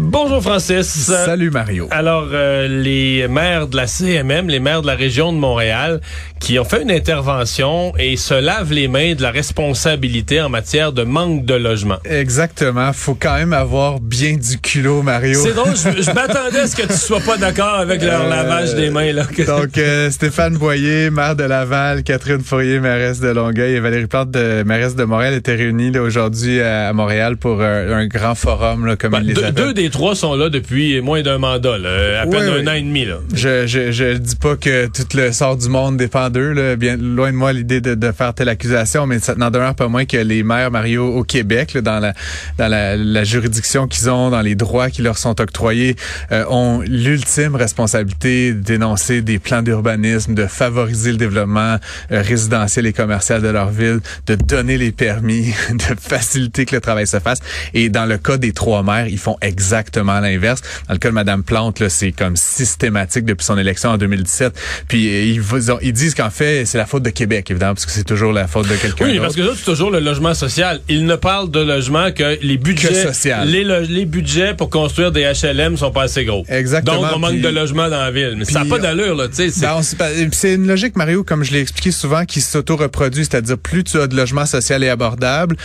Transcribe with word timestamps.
Bonjour 0.00 0.40
Francis. 0.40 0.86
Salut 0.86 1.50
Mario. 1.50 1.88
Alors, 1.90 2.28
euh, 2.32 2.68
les 2.68 3.26
maires 3.26 3.66
de 3.66 3.76
la 3.76 3.88
CMM, 3.88 4.48
les 4.48 4.60
maires 4.60 4.80
de 4.82 4.86
la 4.86 4.94
région 4.94 5.32
de 5.32 5.38
Montréal, 5.38 6.00
qui 6.38 6.56
ont 6.60 6.64
fait 6.64 6.82
une 6.82 6.90
intervention 6.92 7.92
et 7.98 8.16
se 8.16 8.34
lavent 8.34 8.72
les 8.72 8.86
mains 8.86 9.14
de 9.14 9.22
la 9.22 9.32
responsabilité 9.32 10.40
en 10.40 10.48
matière 10.50 10.92
de 10.92 11.02
manque 11.02 11.44
de 11.44 11.54
logement. 11.54 11.96
Exactement. 12.04 12.92
Faut 12.92 13.16
quand 13.20 13.34
même 13.34 13.52
avoir 13.52 13.98
bien 13.98 14.34
du 14.36 14.58
culot, 14.60 15.02
Mario. 15.02 15.40
C'est 15.42 15.52
drôle, 15.52 15.74
je, 15.74 16.00
je 16.00 16.10
m'attendais 16.12 16.60
à 16.60 16.66
ce 16.68 16.76
que 16.76 16.86
tu 16.86 16.92
sois 16.94 17.20
pas 17.20 17.36
d'accord 17.36 17.74
avec 17.74 18.00
leur 18.02 18.22
Euh, 18.22 18.28
lavage 18.30 18.74
des 18.76 18.90
mains. 18.90 19.12
Là. 19.12 19.24
Donc, 19.46 19.76
euh, 19.78 20.10
Stéphane 20.10 20.56
Boyer, 20.56 21.10
maire 21.10 21.34
de 21.34 21.42
Laval, 21.44 22.04
Catherine 22.04 22.40
Fourier, 22.40 22.78
mairesse 22.78 23.18
de 23.18 23.28
Longueuil 23.30 23.74
et 23.74 23.80
Valérie 23.80 24.06
Plante, 24.06 24.30
de, 24.30 24.62
mairesse 24.64 24.94
de 24.94 25.04
Montréal, 25.04 25.34
étaient 25.34 25.56
réunis 25.56 25.90
là, 25.90 26.02
aujourd'hui 26.02 26.60
à, 26.60 26.92
Montréal 26.92 27.36
pour 27.36 27.60
un 27.62 28.06
grand 28.06 28.36
forum, 28.36 28.86
là, 28.86 28.94
comme 28.96 29.10
Ben, 29.10 29.20
ils 29.22 29.26
les 29.28 29.34
deux, 29.34 29.44
appellent. 29.44 29.64
deux 29.66 29.74
des 29.74 29.87
trois 29.90 30.14
sont 30.14 30.34
là 30.34 30.48
depuis 30.48 31.00
moins 31.00 31.22
d'un 31.22 31.38
mandat, 31.38 31.78
là, 31.78 32.22
à 32.22 32.26
peine 32.26 32.48
un 32.48 32.66
an 32.66 32.74
et 32.74 32.82
demi. 32.82 33.04
Là. 33.04 33.18
Je, 33.32 33.66
je, 33.66 33.92
je 33.92 34.14
dis 34.16 34.36
pas 34.36 34.56
que 34.56 34.86
tout 34.86 35.16
le 35.16 35.32
sort 35.32 35.56
du 35.56 35.68
monde 35.68 35.96
dépend 35.96 36.30
d'eux. 36.30 36.52
Là. 36.52 36.76
Bien 36.76 36.96
loin 36.96 37.30
de 37.30 37.36
moi 37.36 37.52
l'idée 37.52 37.80
de, 37.80 37.94
de 37.94 38.12
faire 38.12 38.34
telle 38.34 38.48
accusation, 38.48 39.06
mais 39.06 39.18
ça 39.18 39.34
n'en 39.34 39.50
demeure 39.50 39.74
pas 39.74 39.88
moins 39.88 40.04
que 40.04 40.16
les 40.16 40.42
maires 40.42 40.70
Mario 40.70 41.06
au 41.06 41.24
Québec, 41.24 41.74
là, 41.74 41.80
dans 41.80 42.00
la 42.00 42.12
dans 42.58 42.68
la, 42.68 42.96
la 42.96 43.24
juridiction 43.24 43.86
qu'ils 43.86 44.10
ont, 44.10 44.30
dans 44.30 44.40
les 44.40 44.54
droits 44.54 44.90
qui 44.90 45.02
leur 45.02 45.18
sont 45.18 45.40
octroyés, 45.40 45.96
euh, 46.32 46.44
ont 46.48 46.80
l'ultime 46.86 47.54
responsabilité 47.54 48.52
dénoncer 48.52 49.22
des 49.22 49.38
plans 49.38 49.62
d'urbanisme, 49.62 50.34
de 50.34 50.46
favoriser 50.46 51.12
le 51.12 51.16
développement 51.16 51.76
euh, 52.12 52.22
résidentiel 52.22 52.86
et 52.86 52.92
commercial 52.92 53.42
de 53.42 53.48
leur 53.48 53.70
ville, 53.70 54.00
de 54.26 54.34
donner 54.34 54.78
les 54.78 54.92
permis, 54.92 55.54
de 55.70 55.94
faciliter 56.00 56.64
que 56.66 56.74
le 56.74 56.80
travail 56.80 57.06
se 57.06 57.18
fasse. 57.18 57.38
Et 57.74 57.88
dans 57.88 58.06
le 58.06 58.18
cas 58.18 58.36
des 58.36 58.52
trois 58.52 58.82
maires, 58.82 59.08
ils 59.08 59.18
font 59.18 59.36
exactement 59.40 59.77
l'inverse. 60.20 60.62
Dans 60.88 60.94
le 60.94 60.98
cas 60.98 61.08
de 61.08 61.14
Madame 61.14 61.42
Plante, 61.42 61.80
là, 61.80 61.88
c'est 61.88 62.12
comme 62.12 62.36
systématique 62.36 63.24
depuis 63.24 63.44
son 63.44 63.58
élection 63.58 63.90
en 63.90 63.98
2017. 63.98 64.54
Puis 64.88 65.08
euh, 65.08 65.78
ils, 65.82 65.92
disent 65.92 66.14
qu'en 66.14 66.30
fait, 66.30 66.64
c'est 66.64 66.78
la 66.78 66.86
faute 66.86 67.02
de 67.02 67.10
Québec, 67.10 67.50
évidemment, 67.50 67.74
parce 67.74 67.86
que 67.86 67.92
c'est 67.92 68.04
toujours 68.04 68.32
la 68.32 68.46
faute 68.46 68.68
de 68.68 68.76
quelqu'un 68.76 69.06
Oui, 69.06 69.18
parce 69.18 69.34
que 69.34 69.42
c'est 69.54 69.64
toujours 69.64 69.90
le 69.90 70.00
logement 70.00 70.34
social. 70.34 70.80
Ils 70.88 71.06
ne 71.06 71.16
parlent 71.16 71.50
de 71.50 71.60
logement 71.60 72.10
que 72.12 72.38
les 72.42 72.56
budgets. 72.56 72.88
Que 72.88 73.12
social. 73.12 73.48
Les, 73.48 74.04
budgets 74.04 74.54
pour 74.54 74.70
construire 74.70 75.12
des 75.12 75.22
HLM 75.22 75.76
sont 75.76 75.90
pas 75.90 76.04
assez 76.04 76.24
gros. 76.24 76.44
Exactement, 76.48 77.02
Donc, 77.02 77.10
on 77.14 77.18
manque 77.18 77.40
de 77.40 77.48
logement 77.48 77.88
dans 77.88 77.98
la 77.98 78.10
ville. 78.10 78.34
Mais 78.38 78.44
ça 78.44 78.64
n'a 78.64 78.70
pas 78.70 78.78
d'allure, 78.78 79.14
là, 79.14 79.28
tu 79.28 79.34
sais. 79.34 79.50
c'est- 79.50 79.96
Ben, 79.98 80.28
c'est 80.32 80.54
une 80.54 80.66
logique, 80.66 80.96
Mario, 80.96 81.24
comme 81.24 81.44
je 81.44 81.52
l'ai 81.52 81.60
expliqué 81.60 81.90
souvent, 81.90 82.24
qui 82.24 82.40
s'auto-reproduit, 82.40 83.24
c'est-à-dire 83.24 83.58
plus 83.58 83.84
tu 83.84 84.00
as 84.00 84.06
de 84.06 84.16
logements 84.16 84.46
sociaux 84.46 84.76
et 84.80 84.88
abordables, 84.88 85.56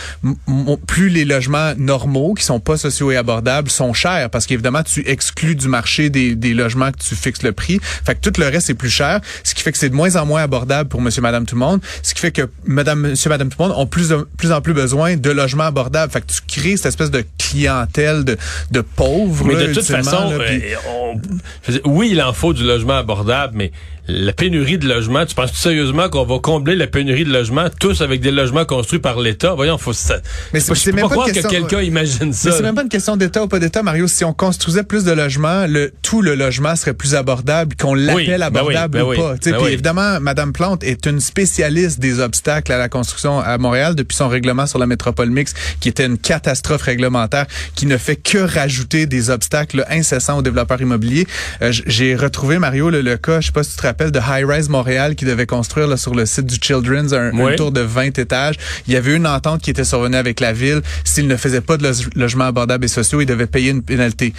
plus 0.86 1.08
les 1.08 1.24
logements 1.24 1.72
normaux, 1.76 2.34
qui 2.34 2.44
sont 2.44 2.60
pas 2.60 2.76
sociaux 2.76 3.10
et 3.10 3.16
abordables, 3.16 3.70
sont 3.70 3.92
parce 4.30 4.46
qu'évidemment, 4.46 4.82
tu 4.82 5.02
exclus 5.08 5.54
du 5.56 5.68
marché 5.68 6.10
des, 6.10 6.34
des 6.34 6.54
logements 6.54 6.90
que 6.92 6.98
tu 6.98 7.14
fixes 7.14 7.42
le 7.42 7.52
prix. 7.52 7.80
Fait 8.06 8.14
que 8.14 8.20
tout 8.28 8.38
le 8.40 8.46
reste 8.48 8.70
est 8.70 8.74
plus 8.74 8.90
cher, 8.90 9.20
ce 9.42 9.54
qui 9.54 9.62
fait 9.62 9.72
que 9.72 9.78
c'est 9.78 9.88
de 9.88 9.94
moins 9.94 10.14
en 10.16 10.26
moins 10.26 10.42
abordable 10.42 10.88
pour 10.88 11.00
monsieur, 11.00 11.22
madame, 11.22 11.46
tout 11.46 11.54
le 11.54 11.60
monde, 11.60 11.80
ce 12.02 12.14
qui 12.14 12.20
fait 12.20 12.32
que 12.32 12.48
madame, 12.66 13.00
monsieur, 13.00 13.30
madame, 13.30 13.48
tout 13.48 13.56
le 13.60 13.68
monde 13.68 13.76
ont 13.78 13.86
plus, 13.86 14.08
de- 14.10 14.26
plus 14.36 14.52
en 14.52 14.60
plus 14.60 14.74
besoin 14.74 15.16
de 15.16 15.30
logements 15.30 15.64
abordables. 15.64 16.12
Fait 16.12 16.20
que 16.20 16.32
tu 16.32 16.40
crées 16.46 16.76
cette 16.76 16.86
espèce 16.86 17.10
de 17.10 17.24
clientèle 17.38 18.24
de, 18.24 18.36
de 18.70 18.80
pauvres. 18.80 19.46
mais 19.46 19.54
là, 19.54 19.60
de 19.68 19.74
toute 19.74 19.84
façon, 20.04 20.30
là, 20.30 20.36
euh, 20.44 20.74
on- 20.90 21.20
oui, 21.84 22.10
il 22.12 22.20
en 22.22 22.32
faut 22.32 22.52
du 22.52 22.64
logement 22.64 22.98
abordable, 22.98 23.54
mais 23.56 23.72
la 24.08 24.32
pénurie 24.32 24.78
de 24.78 24.86
logements, 24.86 25.24
tu 25.24 25.34
penses 25.34 25.52
sérieusement 25.54 26.08
qu'on 26.10 26.24
va 26.24 26.38
combler 26.38 26.76
la 26.76 26.86
pénurie 26.86 27.24
de 27.24 27.32
logements 27.32 27.68
tous 27.80 28.02
avec 28.02 28.20
des 28.20 28.30
logements 28.30 28.64
construits 28.66 28.98
par 28.98 29.18
l'État? 29.18 29.54
Voyons, 29.54 29.78
faut 29.78 29.92
ça. 29.94 30.16
Mais 30.52 30.60
c'est- 30.60 30.92
même 30.92 31.02
pas 31.04 31.08
croire 31.08 31.26
une 31.28 31.34
que 31.34 31.40
question- 31.40 31.60
quelqu'un 31.60 31.80
imagine 31.82 32.32
ça. 32.32 32.50
Mais 32.50 32.56
c'est 32.56 32.62
même 32.62 32.74
pas 32.74 32.82
une 32.82 32.88
question 32.88 33.16
d'État 33.16 33.42
ou 33.44 33.48
pas 33.48 33.58
d'État, 33.58 33.82
Mario. 33.82 34.06
Si 34.06 34.24
on 34.24 34.32
construisait 34.34 34.82
plus 34.82 35.04
de 35.04 35.12
logements, 35.12 35.66
le 35.66 35.92
tout 36.02 36.20
le 36.20 36.34
logement 36.34 36.76
serait 36.76 36.92
plus 36.94 37.14
abordable, 37.14 37.76
qu'on 37.76 37.94
l'appelle 37.94 38.26
ben 38.40 38.42
abordable 38.42 38.98
oui, 39.02 39.16
ben 39.16 39.22
ou 39.24 39.28
pas. 39.28 39.34
Ben 39.42 39.56
oui. 39.62 39.72
évidemment, 39.72 40.20
Madame 40.20 40.52
Plante 40.52 40.84
est 40.84 41.06
une 41.06 41.20
spécialiste 41.20 41.98
des 41.98 42.20
obstacles 42.20 42.72
à 42.72 42.78
la 42.78 42.88
construction 42.90 43.40
à 43.40 43.56
Montréal 43.58 43.94
depuis 43.94 44.16
son 44.16 44.28
règlement 44.28 44.66
sur 44.66 44.78
la 44.78 44.86
métropole 44.86 45.30
mixte, 45.30 45.56
qui 45.80 45.88
était 45.88 46.06
une 46.06 46.18
catastrophe 46.18 46.82
réglementaire, 46.82 47.46
qui 47.74 47.86
ne 47.86 47.96
fait 47.96 48.16
que 48.16 48.38
rajouter 48.38 49.06
des 49.06 49.30
obstacles 49.30 49.84
incessants 49.88 50.38
aux 50.38 50.42
développeurs 50.42 50.80
immobiliers. 50.82 51.26
Euh, 51.62 51.72
J'ai 51.86 52.14
retrouvé 52.16 52.58
Mario 52.58 52.90
le, 52.90 53.00
le 53.00 53.16
cas, 53.16 53.40
je 53.40 53.46
sais 53.46 53.52
pas 53.52 53.62
si 53.62 53.70
tu 53.70 53.76
te 53.78 53.82
rappelles, 53.82 53.93
de 53.98 54.18
High 54.18 54.44
Rise 54.48 54.68
Montréal 54.68 55.14
qui 55.14 55.24
devait 55.24 55.46
construire 55.46 55.86
là, 55.86 55.96
sur 55.96 56.14
le 56.14 56.26
site 56.26 56.46
du 56.46 56.56
Children's 56.60 57.12
un, 57.12 57.32
un 57.34 57.44
Oui. 57.44 57.56
tour 57.56 57.72
de 57.72 57.80
20 57.80 58.18
étages. 58.18 58.56
Il 58.86 58.92
y 58.92 58.96
avait 58.96 59.14
une 59.16 59.26
entente 59.26 59.62
qui 59.62 59.70
était 59.70 59.84
survenue 59.84 60.16
avec 60.16 60.40
la 60.40 60.52
ville. 60.52 60.82
S'il 61.04 61.26
ne 61.28 61.36
faisait 61.36 61.60
pas 61.60 61.76
de 61.76 61.84
lo- 61.88 61.94
logements 62.16 62.44
abordables 62.44 62.84
et 62.84 62.88
sociaux, 62.88 63.20
il 63.20 63.26
devait 63.26 63.46
payer 63.46 63.70
une 63.70 63.82
pénalité. 63.82 64.32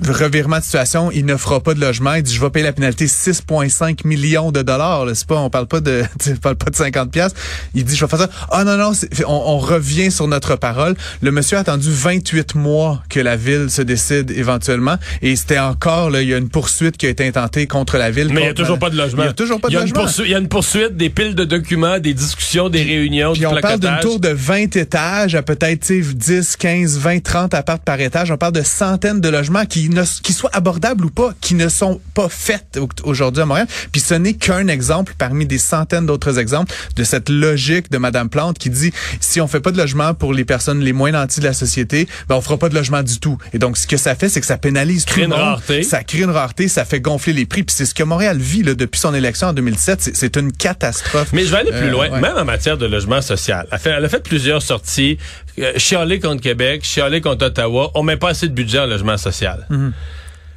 Revirement 0.00 0.58
de 0.58 0.62
situation, 0.62 1.10
il 1.10 1.24
ne 1.24 1.36
fera 1.36 1.60
pas 1.60 1.72
de 1.72 1.80
logement. 1.80 2.14
Il 2.14 2.22
dit, 2.22 2.34
je 2.34 2.40
vais 2.40 2.50
payer 2.50 2.64
la 2.64 2.72
pénalité 2.72 3.06
6,5 3.06 4.06
millions 4.06 4.52
de 4.52 4.60
dollars. 4.60 5.06
C'est 5.14 5.26
pas, 5.26 5.36
on 5.36 5.48
parle 5.48 5.66
pas 5.66 5.80
de, 5.80 6.04
on 6.30 6.36
parle 6.36 6.56
pas 6.56 6.70
de 6.70 6.76
50 6.76 7.10
pièces. 7.10 7.32
Il 7.74 7.84
dit, 7.84 7.96
je 7.96 8.04
vais 8.04 8.10
faire 8.10 8.18
ça. 8.18 8.28
Ah 8.50 8.64
non, 8.64 8.76
non, 8.76 8.92
on, 9.26 9.32
on 9.32 9.58
revient 9.58 10.10
sur 10.10 10.28
notre 10.28 10.56
parole. 10.56 10.94
Le 11.22 11.30
monsieur 11.30 11.56
a 11.56 11.60
attendu 11.60 11.88
28 11.90 12.56
mois 12.56 13.02
que 13.08 13.20
la 13.20 13.36
ville 13.36 13.70
se 13.70 13.80
décide 13.80 14.30
éventuellement. 14.32 14.96
Et 15.22 15.34
c'était 15.34 15.58
encore, 15.58 16.10
là, 16.10 16.20
il 16.20 16.28
y 16.28 16.34
a 16.34 16.36
une 16.36 16.50
poursuite 16.50 16.96
qui 16.98 17.06
a 17.06 17.08
été 17.08 17.26
intentée 17.26 17.66
contre 17.66 17.96
la 17.96 18.10
ville. 18.10 18.28
Mais 18.28 18.40
il 18.40 18.44
n'y 18.44 18.50
a 18.50 18.54
toujours 18.54 18.78
pas 18.78 18.90
de 18.90 18.96
logement. 18.96 19.22
Il 19.22 19.26
y 19.26 19.30
a 19.30 19.32
toujours 19.32 19.60
pas 19.60 19.68
de 19.68 19.74
logement. 19.74 20.06
Il 20.18 20.30
y 20.30 20.34
a 20.34 20.38
une 20.38 20.48
poursuite, 20.48 20.96
des 20.96 21.08
piles 21.08 21.34
de 21.34 21.44
documents, 21.44 21.98
des 21.98 22.12
discussions, 22.12 22.68
des 22.68 22.82
réunions, 22.82 23.32
Puis 23.32 23.40
du 23.40 23.46
on 23.46 23.56
parle 23.56 23.80
d'une 23.80 23.98
tour 24.00 24.20
de 24.20 24.28
20 24.28 24.76
étages 24.76 25.34
à 25.34 25.42
peut-être 25.42 25.86
tu 25.86 26.02
sais, 26.02 26.14
10, 26.14 26.56
15, 26.56 26.98
20, 26.98 27.22
30 27.22 27.54
apparts 27.54 27.78
par 27.78 28.00
étage. 28.00 28.30
On 28.30 28.36
parle 28.36 28.52
de 28.52 28.62
centaines 28.62 29.20
de 29.20 29.28
logements 29.28 29.64
qui 29.64 29.85
ne 29.90 30.02
qui 30.22 30.32
soient 30.32 30.50
abordables 30.52 31.04
ou 31.04 31.10
pas, 31.10 31.34
qui 31.40 31.54
ne 31.54 31.68
sont 31.68 32.00
pas 32.14 32.28
faits 32.28 32.78
au- 32.78 32.88
aujourd'hui 33.04 33.42
à 33.42 33.46
Montréal. 33.46 33.66
Puis 33.92 34.00
ce 34.00 34.14
n'est 34.14 34.34
qu'un 34.34 34.68
exemple 34.68 35.14
parmi 35.18 35.46
des 35.46 35.58
centaines 35.58 36.06
d'autres 36.06 36.38
exemples 36.38 36.72
de 36.96 37.04
cette 37.04 37.28
logique 37.28 37.90
de 37.90 37.98
Madame 37.98 38.28
Plante 38.28 38.58
qui 38.58 38.70
dit 38.70 38.92
si 39.20 39.40
on 39.40 39.48
fait 39.48 39.60
pas 39.60 39.70
de 39.72 39.78
logement 39.78 40.14
pour 40.14 40.32
les 40.34 40.44
personnes 40.44 40.80
les 40.80 40.92
moins 40.92 41.10
nantis 41.12 41.40
de 41.40 41.44
la 41.46 41.52
société, 41.52 42.08
ben 42.28 42.36
on 42.36 42.40
fera 42.40 42.58
pas 42.58 42.68
de 42.68 42.74
logement 42.74 43.02
du 43.02 43.18
tout. 43.20 43.38
Et 43.52 43.58
donc 43.58 43.76
ce 43.76 43.86
que 43.86 43.96
ça 43.96 44.14
fait, 44.14 44.28
c'est 44.28 44.40
que 44.40 44.46
ça 44.46 44.58
pénalise 44.58 45.04
tout 45.04 45.12
Crée 45.12 45.22
le 45.22 45.26
une 45.26 45.30
monde. 45.32 45.40
rareté. 45.40 45.82
Ça 45.82 46.02
crée 46.04 46.20
une 46.22 46.30
rareté, 46.30 46.68
ça 46.68 46.84
fait 46.84 47.00
gonfler 47.00 47.32
les 47.32 47.46
prix. 47.46 47.62
Puis 47.62 47.74
c'est 47.76 47.86
ce 47.86 47.94
que 47.94 48.02
Montréal 48.02 48.38
vit 48.38 48.62
là, 48.62 48.74
depuis 48.74 48.98
son 49.00 49.14
élection 49.14 49.48
en 49.48 49.52
2007. 49.52 50.10
C'est- 50.14 50.36
une 50.36 50.52
catastrophe. 50.52 51.28
Mais 51.32 51.44
je 51.44 51.50
vais 51.50 51.56
aller 51.58 51.70
plus 51.70 51.86
Euh, 51.86 51.90
loin, 51.90 52.10
ouais. 52.10 52.20
même 52.20 52.36
en 52.36 52.44
matière 52.44 52.76
de 52.76 52.84
logement 52.84 53.22
social. 53.22 53.66
Elle 53.70 53.74
a 53.74 53.78
fait, 53.78 53.90
elle 53.90 54.04
a 54.04 54.08
fait 54.08 54.22
plusieurs 54.22 54.60
sorties, 54.60 55.16
euh, 55.58 55.72
chialé 55.76 56.20
contre 56.20 56.42
Québec, 56.42 56.84
chialé 56.84 57.20
contre 57.20 57.46
Ottawa. 57.46 57.90
On 57.94 58.02
met 58.02 58.16
pas 58.16 58.30
assez 58.30 58.48
de 58.48 58.54
budget 58.54 58.80
en 58.80 58.86
logement 58.86 59.16
social. 59.16 59.66
Mhm. 59.70 59.92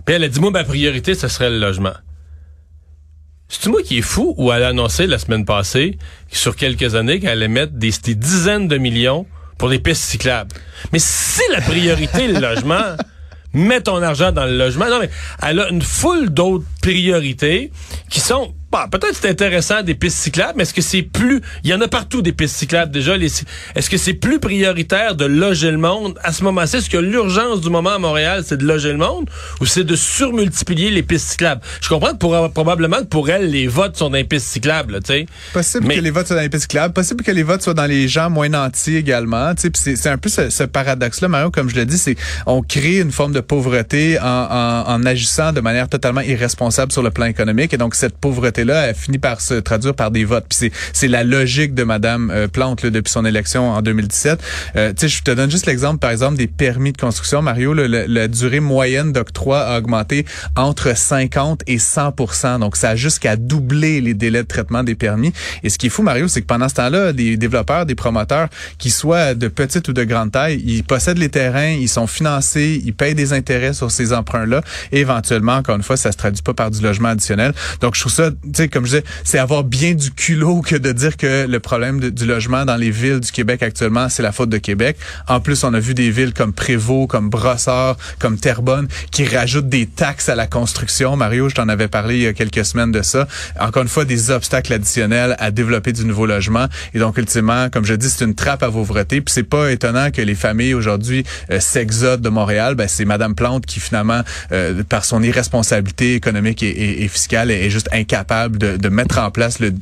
Puis 0.05 0.15
elle 0.15 0.23
a 0.23 0.27
dit, 0.27 0.39
moi, 0.39 0.51
ma 0.51 0.63
priorité, 0.63 1.15
ce 1.15 1.27
serait 1.27 1.49
le 1.49 1.59
logement. 1.59 1.93
C'est 3.47 3.69
moi 3.69 3.81
qui 3.81 3.97
est 3.97 4.03
fou 4.03 4.35
ou 4.37 4.51
elle 4.51 4.63
a 4.63 4.69
annoncé 4.69 5.07
la 5.07 5.17
semaine 5.17 5.45
passée, 5.45 5.97
sur 6.31 6.55
quelques 6.55 6.95
années, 6.95 7.19
qu'elle 7.19 7.29
allait 7.31 7.47
mettre 7.47 7.73
des, 7.73 7.91
des 8.03 8.15
dizaines 8.15 8.67
de 8.67 8.77
millions 8.77 9.25
pour 9.57 9.69
des 9.69 9.79
pistes 9.79 10.03
cyclables? 10.03 10.55
Mais 10.93 10.99
si 10.99 11.41
la 11.51 11.61
priorité 11.61 12.25
est 12.25 12.27
le 12.27 12.39
logement, 12.39 12.95
mets 13.53 13.81
ton 13.81 14.01
argent 14.01 14.31
dans 14.31 14.45
le 14.45 14.57
logement. 14.57 14.87
Non, 14.89 14.99
mais 14.99 15.09
elle 15.41 15.59
a 15.59 15.69
une 15.69 15.81
foule 15.81 16.29
d'autres 16.29 16.65
priorités 16.81 17.71
qui 18.09 18.19
sont 18.19 18.53
Bon, 18.71 18.79
peut-être 18.91 19.15
c'est 19.19 19.29
intéressant 19.29 19.81
des 19.81 19.95
pistes 19.95 20.17
cyclables, 20.17 20.53
mais 20.55 20.61
est-ce 20.63 20.75
que 20.75 20.81
c'est 20.81 21.01
plus... 21.01 21.41
Il 21.63 21.71
y 21.71 21.73
en 21.73 21.81
a 21.81 21.87
partout 21.87 22.21
des 22.21 22.33
pistes 22.33 22.55
cyclables 22.55 22.91
déjà. 22.91 23.17
Les... 23.17 23.25
Est-ce 23.75 23.89
que 23.89 23.97
c'est 23.97 24.13
plus 24.13 24.39
prioritaire 24.39 25.15
de 25.15 25.25
loger 25.25 25.71
le 25.71 25.77
monde 25.79 26.19
à 26.23 26.31
ce 26.31 26.43
moment-ci? 26.43 26.77
Est-ce 26.77 26.89
que 26.89 26.97
l'urgence 26.97 27.61
du 27.61 27.71
moment 27.71 27.95
à 27.95 27.97
Montréal, 27.97 28.43
c'est 28.45 28.57
de 28.57 28.65
loger 28.67 28.91
le 28.91 28.97
monde 28.97 29.27
ou 29.59 29.65
c'est 29.65 29.83
de 29.83 29.95
surmultiplier 29.95 30.91
les 30.91 31.01
pistes 31.01 31.29
cyclables? 31.29 31.61
Je 31.81 31.89
comprends 31.89 32.11
que 32.11 32.17
pour, 32.17 32.51
probablement 32.51 32.97
que 32.99 33.05
pour 33.05 33.29
elle, 33.31 33.49
les 33.49 33.65
votes 33.67 33.97
sont 33.97 34.11
dans 34.11 34.17
les 34.17 34.23
pistes 34.23 34.45
cyclables, 34.47 34.99
sais. 35.03 35.25
Possible 35.51 35.87
Mais- 35.87 35.95
que 35.95 36.01
les 36.01 36.11
votes 36.11 36.27
soient 36.27 36.35
dans 36.35 36.43
les 36.43 36.49
pistes 36.49 36.63
cyclables, 36.63 36.93
possible 36.93 37.23
que 37.23 37.31
les 37.31 37.43
votes 37.43 37.63
soient 37.63 37.73
dans 37.73 37.87
les 37.87 38.07
gens 38.07 38.29
moins 38.29 38.49
nantis 38.49 38.95
également. 38.95 39.51
C'est 39.57 39.75
c'est 39.75 40.09
un 40.09 40.17
peu 40.19 40.29
ce, 40.29 40.51
ce 40.51 40.63
paradoxe-là, 40.63 41.27
Mario, 41.27 41.49
comme 41.49 41.69
je 41.71 41.75
le 41.75 41.85
dis, 41.85 41.97
c'est 41.97 42.15
on 42.45 42.61
crée 42.61 42.97
une 42.99 43.11
forme 43.11 43.33
de 43.33 43.39
pauvreté 43.39 44.19
en, 44.19 44.25
en, 44.25 44.83
en 44.91 45.05
agissant 45.05 45.53
de 45.53 45.61
manière 45.61 45.89
totalement 45.89 46.21
irresponsable 46.21 46.91
sur 46.91 47.01
le 47.01 47.09
plan 47.09 47.25
économique. 47.25 47.73
Et 47.73 47.77
donc, 47.77 47.95
cette 47.95 48.17
pauvreté 48.17 48.58
volonté-là, 48.59 48.87
elle 48.87 48.95
finit 48.95 49.17
par 49.17 49.41
se 49.41 49.53
traduire 49.55 49.93
par 49.93 50.11
des 50.11 50.25
votes. 50.25 50.45
Puis 50.49 50.71
c'est 50.93 51.07
la 51.07 51.23
logique 51.23 51.73
de 51.73 51.83
Madame 51.83 52.31
euh, 52.31 52.47
Plante 52.47 52.83
là, 52.83 52.89
depuis 52.89 53.11
son 53.11 53.25
élection 53.25 53.71
en 53.71 53.81
2017. 53.81 54.41
Euh, 54.75 54.89
tu 54.89 55.01
sais, 55.01 55.07
je 55.07 55.23
te 55.23 55.31
donne 55.31 55.51
juste 55.51 55.65
l'exemple, 55.65 55.99
par 55.99 56.11
exemple, 56.11 56.37
des 56.37 56.47
permis 56.47 56.91
de 56.91 56.97
construction. 56.97 57.41
Mario, 57.41 57.73
la 57.73 58.27
durée 58.27 58.59
moyenne 58.59 59.11
d'octroi 59.11 59.59
a 59.59 59.77
augmenté 59.77 60.25
entre 60.55 60.95
50 60.95 61.63
et 61.67 61.77
100% 61.77 62.59
Donc, 62.59 62.75
ça 62.75 62.89
a 62.89 62.95
jusqu'à 62.95 63.35
doubler 63.35 64.01
les 64.01 64.13
délais 64.13 64.43
de 64.43 64.47
traitement 64.47 64.83
des 64.83 64.95
permis. 64.95 65.33
Et 65.63 65.69
ce 65.69 65.77
qui 65.77 65.87
est 65.87 65.89
fou, 65.89 66.03
Mario, 66.03 66.27
c'est 66.27 66.41
que 66.41 66.47
pendant 66.47 66.69
ce 66.69 66.75
temps-là, 66.75 67.13
des 67.13 67.37
développeurs, 67.37 67.85
des 67.85 67.95
promoteurs, 67.95 68.47
qui 68.77 68.89
soient 68.89 69.33
de 69.33 69.47
petite 69.47 69.87
ou 69.87 69.93
de 69.93 70.03
grande 70.03 70.31
taille, 70.31 70.61
ils 70.65 70.83
possèdent 70.83 71.17
les 71.17 71.29
terrains, 71.29 71.71
ils 71.71 71.89
sont 71.89 72.07
financés, 72.07 72.81
ils 72.83 72.93
payent 72.93 73.15
des 73.15 73.33
intérêts 73.33 73.73
sur 73.73 73.91
ces 73.91 74.13
emprunts-là. 74.13 74.61
Et 74.91 74.99
éventuellement, 74.99 75.53
encore 75.53 75.75
une 75.75 75.83
fois, 75.83 75.97
ça 75.97 76.11
se 76.11 76.17
traduit 76.17 76.41
pas 76.41 76.53
par 76.53 76.71
du 76.71 76.81
logement 76.81 77.09
additionnel. 77.09 77.53
Donc, 77.81 77.95
je 77.95 78.01
trouve 78.01 78.13
ça, 78.13 78.31
sais, 78.53 78.67
comme 78.67 78.85
je 78.85 78.97
disais, 78.97 79.03
c'est 79.23 79.39
avoir 79.39 79.63
bien 79.63 79.93
du 79.93 80.11
culot 80.11 80.61
que 80.61 80.75
de 80.75 80.91
dire 80.91 81.17
que 81.17 81.47
le 81.47 81.59
problème 81.59 81.99
du 81.99 82.25
logement 82.25 82.65
dans 82.65 82.75
les 82.75 82.91
villes 82.91 83.19
du 83.19 83.31
Québec 83.31 83.63
actuellement, 83.63 84.09
c'est 84.09 84.23
la 84.23 84.31
faute 84.31 84.49
de 84.49 84.57
Québec. 84.57 84.97
En 85.27 85.39
plus, 85.39 85.63
on 85.63 85.73
a 85.73 85.79
vu 85.79 85.93
des 85.93 86.11
villes 86.11 86.33
comme 86.33 86.53
Prévost, 86.53 87.09
comme 87.09 87.29
Brossard, 87.29 87.97
comme 88.19 88.37
Terrebonne, 88.37 88.87
qui 89.11 89.25
rajoutent 89.25 89.69
des 89.69 89.85
taxes 89.85 90.29
à 90.29 90.35
la 90.35 90.47
construction. 90.47 91.15
Mario, 91.15 91.49
je 91.49 91.55
t'en 91.55 91.69
avais 91.69 91.87
parlé 91.87 92.15
il 92.15 92.21
y 92.23 92.27
a 92.27 92.33
quelques 92.33 92.65
semaines 92.65 92.91
de 92.91 93.01
ça. 93.01 93.27
Encore 93.59 93.83
une 93.83 93.89
fois, 93.89 94.05
des 94.05 94.31
obstacles 94.31 94.73
additionnels 94.73 95.35
à 95.39 95.51
développer 95.51 95.93
du 95.93 96.05
nouveau 96.05 96.25
logement. 96.25 96.67
Et 96.93 96.99
donc, 96.99 97.17
ultimement, 97.17 97.69
comme 97.69 97.85
je 97.85 97.93
dis, 97.93 98.09
c'est 98.09 98.25
une 98.25 98.35
trappe 98.35 98.63
à 98.63 98.71
pauvreté. 98.71 99.21
Puis 99.21 99.33
c'est 99.33 99.43
pas 99.43 99.71
étonnant 99.71 100.11
que 100.11 100.21
les 100.21 100.35
familles 100.35 100.73
aujourd'hui 100.73 101.23
euh, 101.51 101.59
s'exodent 101.59 102.21
de 102.21 102.29
Montréal. 102.29 102.75
Ben, 102.75 102.87
c'est 102.87 103.05
Madame 103.05 103.35
Plante 103.35 103.65
qui 103.65 103.79
finalement, 103.79 104.21
euh, 104.51 104.83
par 104.83 105.05
son 105.05 105.23
irresponsabilité 105.23 106.15
économique 106.15 106.63
et, 106.63 107.03
et, 107.03 107.07
fiscale, 107.07 107.51
est, 107.51 107.69
juste 107.69 107.89
incapable 107.91 108.38
de, 108.47 108.77
de, 108.77 108.89
mettre 108.89 109.19
en 109.19 109.31
place 109.31 109.59
le, 109.59 109.73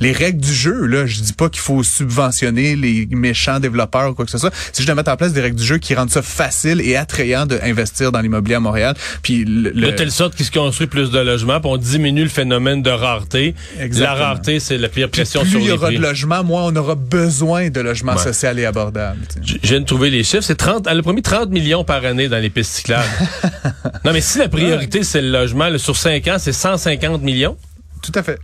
les 0.00 0.12
règles 0.12 0.40
du 0.40 0.52
jeu. 0.52 0.86
Là, 0.86 1.06
je 1.06 1.20
dis 1.20 1.32
pas 1.32 1.48
qu'il 1.48 1.60
faut 1.60 1.82
subventionner 1.82 2.76
les 2.76 3.06
méchants 3.10 3.60
développeurs 3.60 4.10
ou 4.10 4.14
quoi 4.14 4.24
que 4.24 4.30
ce 4.30 4.38
soit. 4.38 4.52
C'est 4.72 4.78
juste 4.78 4.88
de 4.88 4.94
mettre 4.94 5.10
en 5.10 5.16
place 5.16 5.32
des 5.32 5.40
règles 5.40 5.56
du 5.56 5.64
jeu 5.64 5.78
qui 5.78 5.94
rendent 5.94 6.10
ça 6.10 6.22
facile 6.22 6.80
et 6.80 6.96
attrayant 6.96 7.46
d'investir 7.46 8.12
dans 8.12 8.20
l'immobilier 8.20 8.56
à 8.56 8.60
Montréal. 8.60 8.94
Puis 9.22 9.44
le, 9.44 9.70
de 9.70 9.90
telle 9.90 10.10
sorte 10.10 10.34
qu'il 10.34 10.46
se 10.46 10.50
construit 10.50 10.86
plus 10.86 11.10
de 11.10 11.18
logements, 11.18 11.60
puis 11.60 11.70
on 11.70 11.76
diminue 11.76 12.22
le 12.22 12.28
phénomène 12.28 12.82
de 12.82 12.90
rareté. 12.90 13.54
Exactement. 13.78 14.18
La 14.18 14.26
rareté, 14.26 14.60
c'est 14.60 14.78
la 14.78 14.88
pire 14.88 15.08
pression 15.08 15.42
plus 15.42 15.50
sur 15.50 15.58
les 15.58 15.64
il 15.66 15.68
y 15.68 15.72
aura 15.72 15.90
de 15.90 15.98
logements, 15.98 16.42
moins 16.42 16.64
on 16.64 16.76
aura 16.76 16.94
besoin 16.94 17.70
de 17.70 17.80
logements 17.80 18.16
social 18.16 18.58
et 18.58 18.64
abordable. 18.64 19.20
Je 19.44 19.56
viens 19.62 19.80
de 19.80 19.84
trouver 19.84 20.10
les 20.10 20.24
chiffres. 20.24 20.42
C'est 20.42 20.56
30, 20.56 20.86
elle 20.88 20.98
a 20.98 21.02
promis 21.02 21.22
30 21.22 21.50
millions 21.50 21.84
par 21.84 22.04
année 22.04 22.28
dans 22.28 22.38
les 22.38 22.50
pistes 22.50 22.72
cyclables. 22.72 23.08
non, 24.04 24.12
mais 24.12 24.20
si 24.20 24.38
la 24.38 24.48
priorité, 24.48 25.02
c'est 25.02 25.22
le 25.22 25.30
logement, 25.30 25.68
sur 25.78 25.96
5 25.96 26.26
ans, 26.28 26.36
c'est 26.38 26.52
150 26.52 27.22
millions? 27.22 27.56
Tout 28.02 28.12
à 28.14 28.22
fait. 28.22 28.38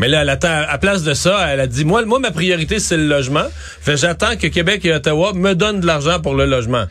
Mais 0.00 0.08
là, 0.08 0.22
elle 0.22 0.30
attend, 0.30 0.64
à 0.68 0.78
place 0.78 1.04
de 1.04 1.14
ça, 1.14 1.46
elle 1.48 1.60
a 1.60 1.66
dit, 1.66 1.84
moi, 1.84 2.04
moi, 2.04 2.18
ma 2.18 2.30
priorité, 2.30 2.80
c'est 2.80 2.96
le 2.96 3.06
logement. 3.06 3.44
Fait, 3.80 3.96
j'attends 3.96 4.36
que 4.36 4.48
Québec 4.48 4.84
et 4.84 4.92
Ottawa 4.92 5.32
me 5.32 5.54
donnent 5.54 5.80
de 5.80 5.86
l'argent 5.86 6.18
pour 6.20 6.34
le 6.34 6.46
logement. 6.46 6.86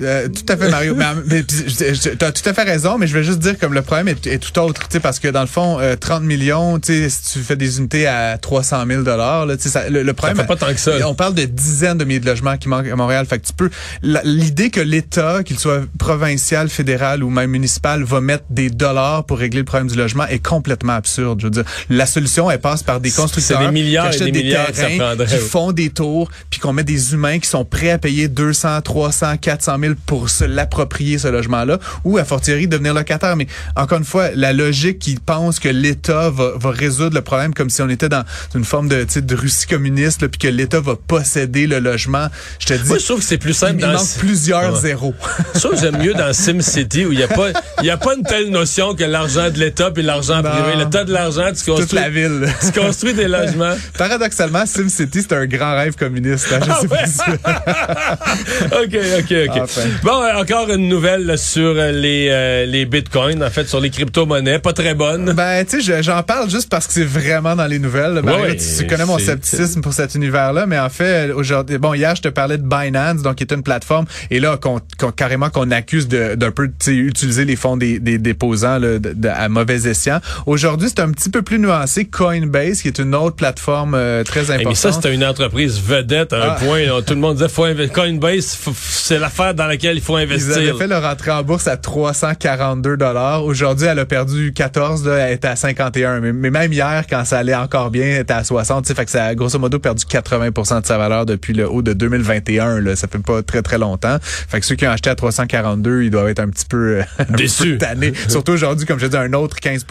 Euh, 0.00 0.28
tout 0.28 0.50
à 0.52 0.56
fait, 0.56 0.70
Mario. 0.70 0.94
mais, 1.26 1.44
tu 1.44 2.24
as 2.24 2.32
tout 2.32 2.48
à 2.48 2.54
fait 2.54 2.62
raison, 2.62 2.98
mais 2.98 3.06
je 3.06 3.14
vais 3.14 3.24
juste 3.24 3.38
dire 3.38 3.58
comme 3.58 3.74
le 3.74 3.82
problème 3.82 4.08
est, 4.08 4.38
tout 4.38 4.58
autre, 4.58 4.88
tu 4.88 4.94
sais, 4.94 5.00
parce 5.00 5.18
que 5.18 5.28
dans 5.28 5.40
le 5.40 5.46
fond, 5.46 5.78
30 6.00 6.22
euh, 6.22 6.24
millions, 6.24 6.78
tu 6.78 6.92
sais, 6.92 7.10
si 7.10 7.32
tu 7.34 7.38
fais 7.40 7.56
des 7.56 7.78
unités 7.78 8.06
à 8.06 8.38
300 8.38 8.84
000 8.86 9.02
dollars, 9.02 9.46
tu 9.60 9.68
sais, 9.68 9.90
le, 9.90 10.02
le, 10.02 10.12
problème. 10.12 10.36
Ça 10.36 10.42
fait 10.42 10.48
pas 10.48 10.56
tant 10.56 10.72
que 10.72 10.80
ça. 10.80 10.92
On 11.06 11.14
parle 11.14 11.34
de 11.34 11.44
dizaines 11.44 11.98
de 11.98 12.04
milliers 12.04 12.20
de 12.20 12.26
logements 12.26 12.56
qui 12.56 12.68
manquent 12.68 12.88
à 12.88 12.96
Montréal. 12.96 13.26
Fait 13.26 13.38
que 13.38 13.46
tu 13.46 13.52
peux, 13.52 13.70
l'idée 14.02 14.70
que 14.70 14.80
l'État, 14.80 15.42
qu'il 15.44 15.58
soit 15.58 15.82
provincial, 15.98 16.68
fédéral 16.68 17.22
ou 17.22 17.30
même 17.30 17.50
municipal, 17.50 18.02
va 18.02 18.20
mettre 18.20 18.44
des 18.50 18.70
dollars 18.70 19.24
pour 19.24 19.38
régler 19.38 19.60
le 19.60 19.64
problème 19.64 19.88
du 19.88 19.96
logement 19.96 20.26
est 20.26 20.44
complètement 20.44 20.94
absurde. 20.94 21.40
Je 21.40 21.46
veux 21.46 21.50
dire, 21.50 21.64
la 21.90 22.06
solution, 22.06 22.50
elle 22.50 22.60
passe 22.60 22.82
par 22.82 23.00
des 23.00 23.10
constructeurs 23.10 23.60
des 23.60 23.70
milliards 23.70 24.10
qui 24.10 24.16
achètent 24.16 24.32
des, 24.32 24.42
milliards 24.42 24.72
terrains, 24.72 25.16
qui 25.16 25.36
font 25.36 25.72
des 25.72 25.90
tours, 25.90 26.30
puis 26.50 26.60
qu'on 26.60 26.72
met 26.72 26.84
des 26.84 27.12
humains 27.12 27.38
qui 27.38 27.48
sont 27.48 27.64
prêts 27.64 27.90
à 27.90 27.98
payer 27.98 28.28
200, 28.28 28.80
300, 28.82 29.36
400 29.38 29.76
000 29.80 29.81
pour 30.06 30.30
se 30.30 30.44
l'approprier 30.44 31.18
ce 31.18 31.28
logement-là 31.28 31.78
ou 32.04 32.18
à 32.18 32.24
fortiori 32.24 32.68
devenir 32.68 32.94
locataire. 32.94 33.36
Mais 33.36 33.46
encore 33.76 33.98
une 33.98 34.04
fois, 34.04 34.30
la 34.34 34.52
logique 34.52 34.98
qui 34.98 35.16
pense 35.16 35.58
que 35.58 35.68
l'État 35.68 36.30
va, 36.30 36.52
va 36.56 36.70
résoudre 36.70 37.14
le 37.14 37.22
problème 37.22 37.54
comme 37.54 37.70
si 37.70 37.82
on 37.82 37.88
était 37.88 38.08
dans 38.08 38.24
une 38.54 38.64
forme 38.64 38.88
de, 38.88 39.06
de 39.14 39.34
Russie 39.34 39.66
communiste, 39.66 40.26
puis 40.28 40.38
que 40.38 40.48
l'État 40.48 40.80
va 40.80 40.96
posséder 40.96 41.66
le 41.66 41.78
logement. 41.78 42.28
Je 42.58 42.66
te 42.66 42.74
dis, 42.74 42.88
Moi, 42.88 42.98
je 42.98 43.04
trouve 43.04 43.18
que 43.18 43.24
c'est 43.24 43.38
plus 43.38 43.54
simple. 43.54 43.76
Il, 43.78 43.80
dans 43.82 43.92
manque 43.92 44.18
plusieurs 44.18 44.80
zéros. 44.80 45.14
Je 45.54 45.60
trouve 45.60 45.72
que 45.72 45.80
j'aime 45.80 45.98
mieux 45.98 46.14
dans 46.14 46.32
SimCity 46.32 47.06
où 47.06 47.12
il 47.12 47.18
n'y 47.18 47.24
a 47.24 47.28
pas, 47.28 47.50
y 47.82 47.90
a 47.90 47.96
pas 47.96 48.14
une 48.14 48.24
telle 48.24 48.50
notion 48.50 48.94
que 48.94 49.04
l'argent 49.04 49.50
de 49.50 49.58
l'État 49.58 49.90
puis 49.90 50.02
l'argent 50.02 50.42
privé. 50.42 50.76
L'État 50.76 51.04
de 51.04 51.12
l'argent, 51.12 51.48
tu 51.54 51.64
construis 51.64 51.76
toute 51.76 51.92
la 51.92 52.10
ville. 52.10 52.46
Tu 52.62 52.80
construis 52.80 53.14
des 53.14 53.28
logements. 53.28 53.74
Paradoxalement, 53.98 54.66
SimCity 54.66 55.22
c'est 55.22 55.32
un 55.32 55.46
grand 55.46 55.74
rêve 55.74 55.94
communiste. 55.96 56.48
Hein, 56.52 56.60
je 56.64 56.70
ah 56.70 57.06
sais 57.06 57.22
ok, 58.82 58.96
ok, 59.18 59.32
ok. 59.48 59.68
Bon, 60.02 60.22
euh, 60.22 60.40
encore 60.40 60.68
une 60.70 60.88
nouvelle 60.88 61.38
sur 61.38 61.62
euh, 61.62 61.92
les, 61.92 62.28
euh, 62.30 62.66
les 62.66 62.84
bitcoins, 62.84 63.42
en 63.42 63.50
fait, 63.50 63.68
sur 63.68 63.80
les 63.80 63.90
crypto-monnaies. 63.90 64.58
Pas 64.58 64.72
très 64.72 64.94
bonne. 64.94 65.32
Ben, 65.32 65.64
tu 65.64 65.80
sais, 65.80 66.02
j'en 66.02 66.22
parle 66.22 66.50
juste 66.50 66.68
parce 66.68 66.86
que 66.86 66.92
c'est 66.92 67.04
vraiment 67.04 67.56
dans 67.56 67.66
les 67.66 67.78
nouvelles. 67.78 68.20
Ben, 68.22 68.54
tu, 68.56 68.86
connais 68.86 69.06
mon 69.06 69.18
scepticisme 69.18 69.80
pour 69.80 69.92
cet 69.92 70.14
univers-là, 70.14 70.66
mais 70.66 70.78
en 70.78 70.88
fait, 70.90 71.30
aujourd'hui, 71.30 71.78
bon, 71.78 71.94
hier, 71.94 72.14
je 72.16 72.22
te 72.22 72.28
parlais 72.28 72.58
de 72.58 72.66
Binance, 72.66 73.22
donc 73.22 73.36
qui 73.36 73.44
est 73.44 73.52
une 73.52 73.62
plateforme, 73.62 74.06
et 74.30 74.40
là, 74.40 74.56
qu'on, 74.56 74.80
carrément 75.16 75.48
qu'on 75.48 75.70
accuse 75.70 76.08
d'un 76.08 76.50
peu, 76.50 76.70
tu 76.78 77.06
utiliser 77.06 77.44
les 77.44 77.56
fonds 77.56 77.76
des, 77.76 77.98
des 77.98 78.18
déposants 78.18 78.78
là, 78.78 78.98
de, 78.98 79.28
à 79.28 79.48
mauvais 79.48 79.88
escient. 79.88 80.20
Aujourd'hui, 80.46 80.88
c'est 80.88 81.00
un 81.00 81.10
petit 81.10 81.30
peu 81.30 81.42
plus 81.42 81.58
nuancé. 81.58 82.04
Coinbase, 82.04 82.82
qui 82.82 82.88
est 82.88 82.98
une 82.98 83.14
autre 83.14 83.36
plateforme 83.36 83.92
très 84.24 84.50
importante. 84.50 84.66
mais 84.66 84.74
ça, 84.74 84.92
c'était 84.92 85.14
une 85.14 85.24
entreprise 85.24 85.80
vedette 85.80 86.32
à 86.32 86.36
un 86.36 86.48
ah. 86.50 86.58
point. 86.62 86.80
tout 87.06 87.14
le 87.14 87.20
monde 87.20 87.36
disait, 87.36 87.48
faut 87.48 87.66
Coinbase, 87.92 88.58
c'est 88.74 89.18
l'affaire 89.18 89.54
dans 89.62 89.68
laquelle 89.68 89.96
il 89.96 90.02
faut 90.02 90.16
investir. 90.16 90.60
Ils 90.60 90.70
avaient 90.70 90.78
fait 90.78 90.86
leur 90.88 91.04
entrée 91.04 91.30
en 91.30 91.42
bourse 91.42 91.68
à 91.68 91.76
342 91.76 92.96
dollars. 92.96 93.44
Aujourd'hui, 93.44 93.86
elle 93.86 93.98
a 93.98 94.06
perdu 94.06 94.52
14, 94.52 95.06
là, 95.06 95.18
elle 95.18 95.34
était 95.34 95.48
à 95.48 95.56
51. 95.56 96.20
Mais, 96.20 96.50
même 96.50 96.72
hier, 96.72 97.04
quand 97.08 97.24
ça 97.24 97.38
allait 97.38 97.54
encore 97.54 97.90
bien, 97.90 98.04
elle 98.04 98.22
était 98.22 98.32
à 98.32 98.42
60. 98.42 98.86
Fait 98.92 99.04
que 99.04 99.10
ça 99.10 99.26
a 99.26 99.34
grosso 99.34 99.58
modo 99.58 99.78
perdu 99.78 100.04
80 100.04 100.80
de 100.80 100.86
sa 100.86 100.98
valeur 100.98 101.26
depuis 101.26 101.52
le 101.52 101.68
haut 101.68 101.82
de 101.82 101.92
2021. 101.92 102.80
Là. 102.80 102.96
Ça 102.96 103.06
fait 103.06 103.22
pas 103.22 103.42
très 103.42 103.62
très 103.62 103.78
longtemps. 103.78 104.16
Fait 104.20 104.58
que 104.58 104.66
ceux 104.66 104.74
qui 104.74 104.86
ont 104.86 104.90
acheté 104.90 105.10
à 105.10 105.14
342, 105.14 106.02
ils 106.02 106.10
doivent 106.10 106.28
être 106.28 106.40
un 106.40 106.48
petit 106.48 106.66
peu, 106.66 107.00
déçus. 107.30 107.78
Surtout 108.28 108.52
aujourd'hui, 108.52 108.86
comme 108.86 108.98
je 108.98 109.06
dis, 109.06 109.16
un 109.16 109.32
autre 109.32 109.56
15 109.60 109.86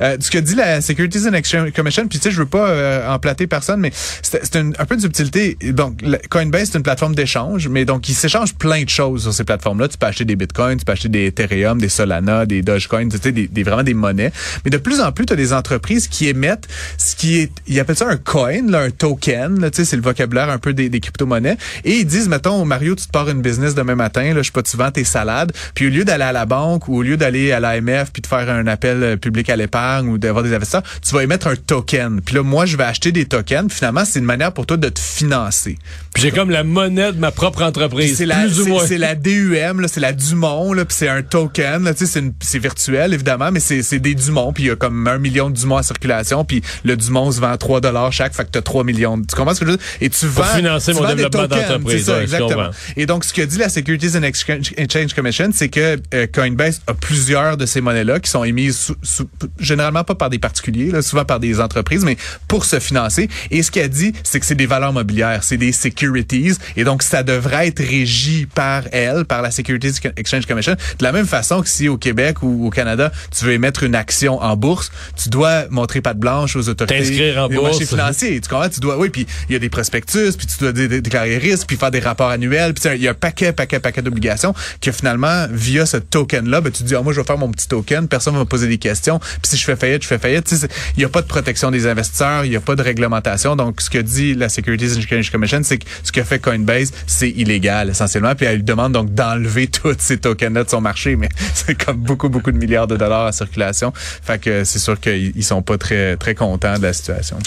euh, 0.00 0.16
Ce 0.20 0.30
que 0.30 0.38
dit 0.38 0.54
la 0.54 0.80
Securities 0.80 1.28
and 1.28 1.34
Exchange 1.34 1.72
Commission, 1.72 2.06
puis 2.06 2.18
tu 2.18 2.24
sais, 2.24 2.30
je 2.30 2.38
veux 2.38 2.46
pas 2.46 2.68
euh, 2.68 3.08
emplater 3.08 3.46
personne, 3.46 3.80
mais 3.80 3.90
c'est 4.22 4.56
un, 4.56 4.70
un 4.78 4.84
peu 4.84 4.96
de 4.96 5.00
subtilité. 5.00 5.56
Donc, 5.72 6.02
Coinbase, 6.30 6.70
c'est 6.70 6.78
une 6.78 6.84
plateforme 6.84 7.14
d'échange, 7.14 7.68
mais 7.68 7.84
donc, 7.84 8.08
ils 8.08 8.14
s'échangent 8.14 8.54
plein 8.54 8.84
de 8.84 8.91
choses 8.92 9.22
sur 9.22 9.32
ces 9.32 9.44
plateformes-là. 9.44 9.88
Tu 9.88 9.98
peux 9.98 10.06
acheter 10.06 10.24
des 10.24 10.36
bitcoins, 10.36 10.78
tu 10.78 10.84
peux 10.84 10.92
acheter 10.92 11.08
des 11.08 11.26
Ethereum, 11.26 11.80
des 11.80 11.88
Solana, 11.88 12.46
des 12.46 12.62
Dogecoin, 12.62 13.08
tu 13.08 13.18
sais, 13.18 13.32
des, 13.32 13.48
des, 13.48 13.62
vraiment 13.62 13.82
des 13.82 13.94
monnaies. 13.94 14.32
Mais 14.64 14.70
de 14.70 14.78
plus 14.78 15.00
en 15.00 15.12
plus, 15.12 15.26
tu 15.26 15.32
as 15.32 15.36
des 15.36 15.52
entreprises 15.52 16.08
qui 16.08 16.28
émettent 16.28 16.68
ce 16.98 17.16
qui 17.16 17.38
est, 17.38 17.52
ils 17.66 17.80
appellent 17.80 17.96
ça 17.96 18.08
un 18.08 18.16
coin, 18.16 18.62
là, 18.68 18.80
un 18.80 18.90
token, 18.90 19.60
là, 19.60 19.70
tu 19.70 19.78
sais, 19.78 19.84
c'est 19.84 19.96
le 19.96 20.02
vocabulaire 20.02 20.50
un 20.50 20.58
peu 20.58 20.72
des, 20.74 20.88
des 20.88 21.00
crypto-monnaies. 21.00 21.56
Et 21.84 21.98
ils 21.98 22.06
disent, 22.06 22.28
mettons, 22.28 22.64
Mario, 22.64 22.94
tu 22.94 23.06
te 23.06 23.10
pars 23.10 23.28
une 23.28 23.42
business 23.42 23.74
demain 23.74 23.94
matin, 23.94 24.34
là, 24.34 24.42
je 24.42 24.46
sais 24.46 24.52
pas, 24.52 24.62
tu 24.62 24.76
vends 24.76 24.90
tes 24.90 25.04
salades, 25.04 25.52
puis 25.74 25.86
au 25.86 25.90
lieu 25.90 26.04
d'aller 26.04 26.24
à 26.24 26.32
la 26.32 26.46
banque 26.46 26.88
ou 26.88 26.96
au 26.96 27.02
lieu 27.02 27.16
d'aller 27.16 27.52
à 27.52 27.60
l'AMF 27.60 28.12
puis 28.12 28.22
de 28.22 28.26
faire 28.26 28.48
un 28.48 28.66
appel 28.66 29.02
euh, 29.02 29.16
public 29.16 29.48
à 29.50 29.56
l'épargne 29.56 30.08
ou 30.08 30.18
d'avoir 30.18 30.44
des 30.44 30.54
investisseurs, 30.54 30.82
tu 31.02 31.14
vas 31.14 31.22
émettre 31.22 31.46
un 31.46 31.56
token. 31.56 32.20
Puis 32.20 32.34
là, 32.34 32.42
moi, 32.42 32.66
je 32.66 32.76
vais 32.76 32.84
acheter 32.84 33.12
des 33.12 33.24
tokens. 33.24 33.72
Finalement, 33.72 34.04
c'est 34.04 34.18
une 34.18 34.24
manière 34.24 34.52
pour 34.52 34.66
toi 34.66 34.76
de 34.76 34.88
te 34.88 35.00
financer. 35.00 35.78
Puis 36.14 36.22
j'ai 36.22 36.30
comme 36.30 36.50
la 36.50 36.64
monnaie 36.64 37.12
de 37.12 37.18
ma 37.18 37.30
propre 37.30 37.62
entreprise. 37.62 38.16
C'est 38.16 38.26
la, 38.26 38.46
c'est 38.86 38.98
la 38.98 39.14
DUM, 39.14 39.86
c'est 39.88 40.00
la 40.00 40.12
Dumont, 40.12 40.72
là, 40.72 40.84
puis 40.84 40.96
c'est 40.98 41.08
un 41.08 41.22
token, 41.22 41.92
c'est 42.40 42.58
virtuel 42.58 43.14
évidemment, 43.14 43.50
mais 43.50 43.60
c'est 43.60 43.98
des 43.98 44.14
Dumont, 44.14 44.52
puis 44.52 44.64
il 44.64 44.66
y 44.66 44.70
a 44.70 44.76
comme 44.76 45.06
un 45.06 45.18
million 45.18 45.50
de 45.50 45.56
Dumont 45.56 45.76
en 45.78 45.82
circulation, 45.82 46.44
puis 46.44 46.62
le 46.84 46.96
Dumont 46.96 47.30
se 47.30 47.40
vend 47.40 47.50
à 47.52 47.56
3 47.58 47.80
dollars 47.80 48.12
chaque, 48.12 48.34
fait 48.34 48.44
que 48.44 48.50
t'as 48.50 48.62
3 48.62 48.84
millions. 48.84 49.20
Tu 49.20 49.34
comprends 49.36 49.54
ce 49.54 49.60
que 49.60 49.66
je 49.66 49.70
veux 49.72 49.76
dire? 49.76 49.86
Et 50.00 50.10
tu 50.10 50.26
Pour 50.26 50.44
vends, 50.44 50.54
financer 50.56 50.92
mon 50.94 51.06
développement 51.06 51.46
d'entreprise. 51.46 52.08
exactement. 52.08 52.70
Et 52.96 53.06
donc, 53.06 53.24
ce 53.24 53.32
que 53.32 53.42
dit 53.42 53.58
la 53.58 53.68
Securities 53.68 54.16
and 54.16 54.22
Exchange 54.22 55.14
Commission, 55.14 55.50
c'est 55.52 55.68
que 55.68 56.00
euh, 56.14 56.26
Coinbase 56.32 56.80
a 56.86 56.94
plusieurs 56.94 57.56
de 57.56 57.66
ces 57.66 57.80
monnaies-là 57.80 58.20
qui 58.20 58.30
sont 58.30 58.44
émises 58.44 58.92
sous, 59.02 59.28
généralement 59.58 60.04
pas 60.04 60.14
par 60.14 60.30
des 60.30 60.38
particuliers, 60.38 60.90
là, 60.90 61.02
souvent 61.02 61.24
par 61.24 61.40
des 61.40 61.60
entreprises, 61.60 62.04
mais 62.04 62.16
pour 62.48 62.64
se 62.64 62.78
financer. 62.78 63.28
Et 63.50 63.62
ce 63.62 63.70
qu'elle 63.70 63.90
dit, 63.90 64.12
c'est 64.22 64.40
que 64.40 64.46
c'est 64.46 64.54
des 64.54 64.66
valeurs 64.66 64.92
mobilières, 64.92 65.44
c'est 65.44 65.56
des 65.56 65.72
securities, 65.72 66.54
et 66.76 66.84
donc 66.84 67.02
ça 67.02 67.22
devrait 67.22 67.68
être 67.68 67.82
régi 67.82 68.46
par 68.46 68.71
par 68.72 68.84
elle, 68.92 69.24
par 69.26 69.42
la 69.42 69.50
Securities 69.50 70.00
Exchange 70.16 70.46
Commission. 70.46 70.72
De 70.98 71.04
la 71.04 71.12
même 71.12 71.26
façon 71.26 71.60
que 71.62 71.68
si 71.68 71.88
au 71.88 71.98
Québec 71.98 72.42
ou 72.42 72.66
au 72.66 72.70
Canada, 72.70 73.12
tu 73.36 73.44
veux 73.44 73.52
émettre 73.52 73.82
une 73.82 73.94
action 73.94 74.40
en 74.40 74.56
bourse, 74.56 74.90
tu 75.22 75.28
dois 75.28 75.64
montrer 75.68 76.00
patte 76.00 76.18
blanche 76.18 76.56
aux 76.56 76.68
autorités 76.70 76.98
T'inscrire 77.00 77.36
en 77.42 77.48
bourse. 77.48 77.62
marchés 77.72 77.84
financiers. 77.86 78.40
Tu 78.40 78.48
comprends? 78.48 78.68
Tu 78.70 78.80
dois, 78.80 78.96
oui, 78.98 79.10
puis 79.10 79.26
il 79.48 79.52
y 79.52 79.56
a 79.56 79.58
des 79.58 79.68
prospectus, 79.68 80.36
puis 80.38 80.46
tu 80.46 80.58
dois 80.60 80.72
dé- 80.72 80.88
dé- 80.88 81.00
déclarer 81.02 81.36
risque, 81.36 81.66
puis 81.66 81.76
faire 81.76 81.90
des 81.90 82.00
rapports 82.00 82.30
annuels, 82.30 82.72
puis 82.72 82.88
il 82.94 83.02
y 83.02 83.08
a 83.08 83.10
un 83.10 83.14
paquet, 83.14 83.52
paquet, 83.52 83.78
paquet 83.80 84.00
d'obligations 84.00 84.54
que 84.80 84.90
finalement, 84.90 85.46
via 85.50 85.84
ce 85.84 85.98
token-là, 85.98 86.60
ben, 86.62 86.72
tu 86.72 86.82
te 86.82 86.88
dis, 86.88 86.94
ah, 86.94 87.02
moi, 87.02 87.12
je 87.12 87.20
vais 87.20 87.26
faire 87.26 87.38
mon 87.38 87.50
petit 87.50 87.68
token, 87.68 88.08
personne 88.08 88.32
va 88.34 88.40
me 88.40 88.44
poser 88.46 88.68
des 88.68 88.78
questions, 88.78 89.18
puis 89.18 89.28
si 89.44 89.56
je 89.58 89.64
fais 89.64 89.76
faillite, 89.76 90.02
je 90.02 90.08
fais 90.08 90.18
faillite. 90.18 90.50
Il 90.96 90.98
n'y 91.00 91.04
a 91.04 91.08
pas 91.10 91.20
de 91.20 91.26
protection 91.26 91.70
des 91.70 91.86
investisseurs, 91.86 92.44
il 92.46 92.50
n'y 92.50 92.56
a 92.56 92.60
pas 92.60 92.74
de 92.76 92.82
réglementation. 92.82 93.54
Donc, 93.56 93.80
ce 93.82 93.90
que 93.90 93.98
dit 93.98 94.34
la 94.34 94.48
Securities 94.48 94.96
Exchange 94.98 95.30
Commission, 95.30 95.60
c'est 95.62 95.78
que 95.78 95.84
ce 96.02 96.12
que 96.12 96.22
fait 96.22 96.38
Coinbase, 96.38 96.92
c'est 97.06 97.28
illégal, 97.30 97.90
essentiellement, 97.90 98.34
puis 98.34 98.46
elle 98.46 98.61
lui 98.62 98.66
demande 98.66 98.92
donc 98.92 99.12
d'enlever 99.12 99.66
tous 99.82 99.94
ces 99.98 100.18
tokens-là 100.18 100.64
de 100.64 100.70
son 100.70 100.80
marché, 100.80 101.16
mais 101.16 101.28
c'est 101.54 101.74
comme 101.82 101.98
beaucoup, 101.98 102.28
beaucoup 102.28 102.52
de 102.52 102.56
milliards 102.58 102.86
de 102.86 102.96
dollars 102.96 103.28
en 103.28 103.32
circulation. 103.32 103.92
Fait 103.94 104.38
que 104.40 104.64
c'est 104.64 104.78
sûr 104.78 104.98
qu'ils 104.98 105.32
ils 105.36 105.44
sont 105.44 105.62
pas 105.62 105.78
très, 105.78 106.16
très 106.16 106.34
contents 106.34 106.78
de 106.78 106.82
la 106.82 106.92
situation. 106.92 107.38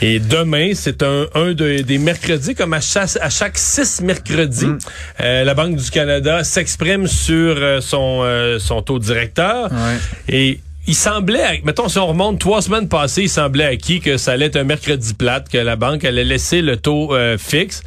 Et 0.00 0.18
demain, 0.18 0.70
c'est 0.74 1.02
un, 1.02 1.26
un 1.34 1.52
de- 1.52 1.82
des 1.82 1.98
mercredis, 1.98 2.54
comme 2.54 2.72
à 2.72 2.80
chaque, 2.80 3.16
à 3.20 3.30
chaque 3.30 3.58
six 3.58 4.00
mercredis, 4.00 4.66
Mm. 4.66 4.78
euh, 5.20 5.44
la 5.44 5.54
Banque 5.54 5.76
du 5.76 5.90
Canada 5.90 6.44
s'exprime 6.44 7.06
sur 7.06 7.56
euh, 7.58 7.80
son, 7.80 8.20
euh, 8.24 8.58
son 8.58 8.82
taux 8.82 8.98
directeur. 8.98 9.70
Ouais. 9.72 9.96
Et 10.28 10.60
il 10.86 10.94
semblait, 10.94 11.60
mettons, 11.64 11.88
si 11.88 11.98
on 11.98 12.06
remonte 12.06 12.38
trois 12.38 12.62
semaines 12.62 12.88
passées, 12.88 13.22
il 13.22 13.28
semblait 13.28 13.64
acquis 13.64 14.00
que 14.00 14.16
ça 14.16 14.32
allait 14.32 14.46
être 14.46 14.56
un 14.56 14.64
mercredi 14.64 15.14
plate, 15.14 15.48
que 15.48 15.58
la 15.58 15.76
banque 15.76 16.04
allait 16.04 16.24
laisser 16.24 16.62
le 16.62 16.76
taux 16.76 17.14
euh, 17.14 17.36
fixe. 17.38 17.82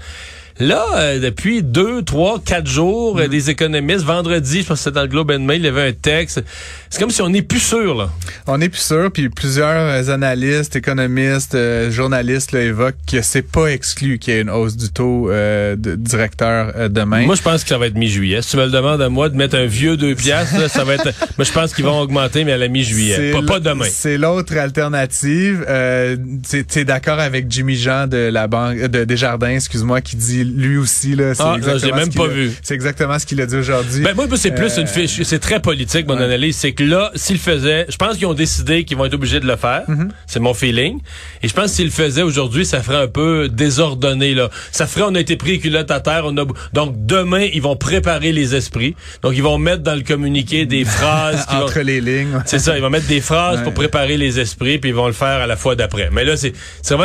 Là, 0.60 0.86
euh, 0.96 1.20
depuis 1.20 1.64
deux, 1.64 2.04
trois, 2.04 2.40
quatre 2.44 2.68
jours, 2.68 3.16
Mm. 3.16 3.20
euh, 3.22 3.28
des 3.28 3.50
économistes, 3.50 4.04
vendredi, 4.06 4.62
je 4.62 4.68
pense 4.68 4.80
que 4.80 4.84
c'était 4.86 4.96
dans 4.96 5.02
le 5.02 5.08
Globe 5.08 5.32
and 5.32 5.40
Mail, 5.40 5.62
il 5.62 5.66
y 5.66 5.68
avait 5.68 5.88
un 5.90 5.94
texte. 5.94 6.44
C'est 6.90 7.00
comme 7.00 7.10
si 7.10 7.22
on 7.24 7.30
n'est 7.30 7.42
plus 7.42 7.60
sûr, 7.60 7.96
là. 7.96 8.10
On 8.46 8.62
est 8.62 8.70
plus 8.70 8.82
sûr, 8.82 9.12
puis 9.12 9.30
plusieurs 9.30 10.10
analystes, 10.12 10.76
économistes, 10.76 11.56
euh, 11.56 11.90
journalistes 11.90 12.52
là, 12.52 12.62
évoquent 12.62 12.96
que 13.12 13.22
c'est 13.24 13.42
pas 13.42 13.68
exclu 13.68 14.20
qu'il 14.20 14.34
y 14.34 14.38
ait 14.38 14.42
une 14.42 14.50
hausse 14.52 14.78
du 14.78 14.90
taux 14.90 15.30
euh, 15.32 15.76
de 15.76 15.96
directeur 15.96 16.72
euh, 16.76 16.88
demain. 16.90 17.26
Moi, 17.26 17.36
je 17.36 17.42
pense 17.42 17.64
que 17.64 17.70
ça 17.70 17.78
va 17.80 17.88
être 17.88 17.96
mi-juillet. 17.96 18.42
Si 18.44 18.52
tu 18.52 18.58
me 18.58 18.66
le 18.66 18.72
demandes 18.72 19.02
à 19.02 19.10
moi 19.10 19.30
de 19.30 19.36
mettre 19.36 19.56
un 19.58 19.66
vieux 19.66 19.98
deux 19.98 20.14
piastres, 20.14 20.60
là, 20.60 20.70
ça 20.70 20.84
va 20.84 20.94
être. 20.96 21.06
Moi, 21.38 21.46
je 21.46 21.52
pense 21.52 21.74
qu'ils 21.74 21.86
vont 21.86 22.00
augmenter, 22.00 22.44
mais 22.44 22.52
à 22.52 22.58
la 22.58 22.68
mi-juillet. 22.68 23.32
Pas, 23.48 23.60
demain. 23.60 23.86
C'est 23.90 24.18
l'autre 24.18 24.56
alternative. 24.58 25.66
Euh, 25.68 26.16
tu 26.48 26.80
es 26.80 26.86
d'accord 26.86 27.20
avec 27.20 27.50
Jimmy 27.50 27.76
Jean 27.76 28.08
de 28.08 28.18
la 28.18 28.48
banque 28.48 28.78
de 28.80 29.04
Desjardins, 29.04 29.50
excuse-moi, 29.56 30.02
qui 30.02 30.16
dit 30.16 30.43
lui 30.44 30.78
aussi 30.78 31.16
là. 31.16 31.34
C'est 31.34 31.44
Ah, 31.44 31.58
l'ai 31.86 31.92
même 31.92 32.12
ce 32.12 32.18
pas 32.18 32.26
a- 32.26 32.28
vu. 32.28 32.52
C'est 32.62 32.74
exactement 32.74 33.18
ce 33.20 33.26
qu'il 33.26 33.42
a 33.42 33.46
dit 33.46 33.56
aujourd'hui. 33.56 34.02
Ben, 34.04 34.14
moi, 34.16 34.28
c'est 34.36 34.52
plus 34.52 34.78
Euh, 34.78 34.82
une 34.82 34.88
fiche. 34.88 35.22
C'est 35.24 35.40
très 35.40 35.60
politique, 35.62 36.08
mon 36.08 36.18
ouais. 36.18 36.24
analyse. 36.24 36.56
C'est 36.58 36.74
que 36.74 36.84
là, 36.84 37.12
s'ils 37.16 37.36
le 37.38 37.42
faisaient, 37.42 37.86
je 37.90 37.96
pense 37.98 38.18
qu'ils 38.18 38.28
ont 38.28 38.34
décidé 38.34 38.84
qu'ils 38.86 38.98
vont 38.98 39.06
être 39.06 39.14
obligés 39.14 39.40
de 39.40 39.48
le 39.48 39.56
faire. 39.56 39.84
Mm-hmm. 39.88 40.10
C'est 40.28 40.40
mon 40.40 40.54
feeling. 40.54 41.00
Et 41.42 41.48
je 41.48 41.54
pense 41.54 41.72
le 41.86 41.92
faisaient 41.92 42.22
aujourd'hui, 42.22 42.66
ça 42.66 42.82
ferait 42.82 43.04
un 43.04 43.08
peu 43.08 43.50
désordonné, 43.50 44.34
là. 44.34 44.50
Ça 44.72 44.88
ferait, 44.88 45.06
on 45.08 45.16
a 45.16 45.20
été 45.20 45.36
pris 45.36 45.60
culotte 45.60 45.92
à 45.92 46.00
terre. 46.00 46.24
On 46.26 46.38
a... 46.38 46.46
Donc, 46.74 47.06
demain, 47.06 47.48
ils 47.54 47.62
vont 47.62 47.76
préparer 47.76 48.32
les 48.32 48.56
esprits. 48.56 48.96
Donc, 49.22 49.34
ils 49.36 49.44
vont 49.44 49.58
mettre 49.58 49.84
dans 49.84 49.96
le 49.96 50.02
communiqué 50.04 50.66
des 50.66 50.86
phrases 50.86 51.46
qui 51.46 51.56
vont- 51.56 51.64
entre 51.64 51.80
les 51.82 52.02
lignes. 52.02 52.42
C'est 52.46 52.60
ça, 52.60 52.76
ils 52.78 52.82
vont 52.82 52.90
mettre 52.90 53.08
des 53.08 53.22
phrases 53.22 53.58
Ouais. 53.58 53.64
pour 53.64 53.74
préparer 53.74 54.18
les 54.18 54.40
esprits, 54.40 54.78
puis 54.80 54.90
ils 54.92 54.96
vont 54.96 55.08
le 55.08 55.14
faire 55.14 55.42
à 55.42 55.48
la 55.48 55.56
fois 55.56 55.76
d'après. 55.76 56.10
Mais 56.12 56.24
là, 56.24 56.38
c'est 56.38 56.54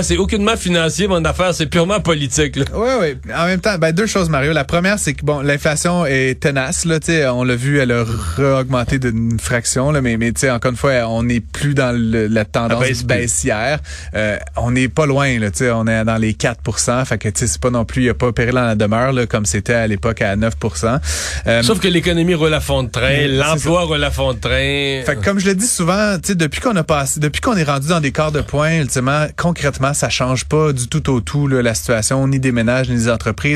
c'est 0.02 0.16
aucunement 0.16 0.57
financier, 0.57 1.07
mon 1.09 1.25
affaire, 1.25 1.54
c'est 1.54 1.66
purement 1.66 2.00
politique. 2.00 2.57
Là. 2.57 2.64
Oui, 2.75 2.88
oui. 3.00 3.27
En 3.37 3.47
même 3.47 3.61
temps, 3.61 3.76
ben, 3.78 3.92
deux 3.92 4.06
choses, 4.06 4.28
Mario. 4.28 4.52
La 4.52 4.64
première, 4.64 4.99
c'est 4.99 5.14
que 5.14 5.25
bon, 5.25 5.40
l'inflation 5.40 6.06
est 6.06 6.40
tenace. 6.40 6.85
Là, 6.85 7.00
tu 7.00 7.06
sais, 7.06 7.26
on 7.28 7.44
l'a 7.44 7.56
vu, 7.56 7.78
elle 7.78 7.92
a 7.92 8.04
re-augmenté 8.04 8.99
d'une 8.99 9.38
fraction. 9.40 9.90
Là, 9.90 10.00
mais, 10.00 10.16
mais 10.16 10.32
tu 10.32 10.40
sais, 10.40 10.50
encore 10.50 10.70
une 10.70 10.76
fois, 10.76 10.92
on 11.08 11.23
n'est 11.23 11.40
plus 11.40 11.75
dans 11.75 11.92
le- 11.97 12.26
la 12.26 12.44
tendance 12.44 12.80
baisse 12.80 13.04
baissière. 13.04 13.78
Euh, 14.14 14.37
on 14.56 14.70
n'est 14.70 14.88
pas 14.88 15.06
loin. 15.06 15.38
Là, 15.38 15.50
tu 15.50 15.58
sais, 15.58 15.70
on 15.70 15.87
est 15.87 16.04
dans 16.04 16.16
les 16.16 16.35
4 16.35 16.58
Fait 17.06 17.18
que 17.18 17.28
tu 17.28 17.40
sais, 17.40 17.47
c'est 17.47 17.61
pas 17.61 17.70
non 17.70 17.85
plus, 17.85 18.02
il 18.02 18.04
n'y 18.04 18.11
a 18.11 18.14
pas 18.14 18.32
péril 18.32 18.54
dans 18.54 18.62
la 18.66 18.75
demeure 18.75 19.12
là, 19.12 19.26
comme 19.26 19.47
c'était 19.47 19.75
à 19.75 19.87
l'époque 19.87 20.23
à 20.23 20.37
9% 20.37 20.99
Euh, 21.47 21.62
Sauf 21.62 21.80
que 21.80 21.88
l'économie 21.88 22.35
roule 22.35 22.54
à 22.54 22.61
fond 22.61 22.82
de 22.82 22.88
train, 22.90 23.26
l'emploi 23.28 23.82
roule 23.82 24.04
à 24.04 24.11
fond 24.11 24.32
de 24.35 24.38
train. 24.38 25.02
Fait 25.04 25.16
que 25.18 25.25
comme 25.25 25.38
je 25.38 25.47
le 25.47 25.54
dis 25.54 25.66
souvent, 25.66 26.16
tu 26.23 26.28
sais, 26.28 26.35
depuis 26.35 26.61
qu'on 26.61 26.76
a 26.76 26.85
passé, 26.85 27.20
depuis 27.20 27.40
qu'on 27.40 27.56
est 27.56 27.64
rendu 27.64 27.88
dans 27.88 28.00
des 28.00 28.12
quarts 28.12 28.32
de 28.32 28.40
point, 28.40 28.76
ultimement, 28.80 29.26
concrètement, 29.37 29.94
ça 29.94 30.08
change 30.08 30.44
pas 30.44 30.73
du 30.73 30.88
tout 30.88 31.11
au 31.11 31.20
tout 31.20 31.47
là, 31.49 31.62
la 31.62 31.75
situation, 31.75 32.26
ni 32.26 32.38
des 32.40 32.52
ménages, 32.52 32.88
ni 32.88 32.97
des 32.97 33.08